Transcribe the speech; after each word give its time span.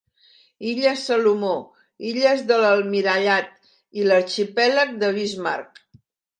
Illes 0.69 1.03
Salomó, 1.09 1.51
Illes 2.13 2.41
de 2.53 2.59
l'Almirallat 2.65 3.55
i 4.01 4.09
l'Arxipèlag 4.11 4.99
de 5.07 5.15
Bismarck. 5.23 5.83